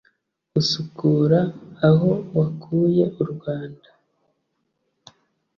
Usukura 0.59 1.39
aho 1.87 2.11
wakuye 2.37 3.03
u 3.21 3.23
Rwanda 3.31 3.89